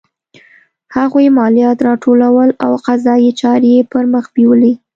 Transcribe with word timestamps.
هغوی 0.95 1.27
مالیات 1.37 1.77
راټولول 1.87 2.49
او 2.65 2.71
قضایي 2.85 3.31
چارې 3.41 3.69
یې 3.75 3.81
پرمخ 3.91 4.25
بیولې. 4.35 4.73